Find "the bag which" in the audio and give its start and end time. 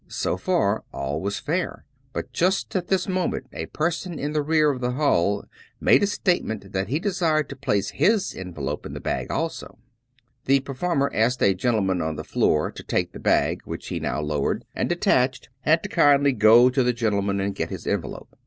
13.11-13.89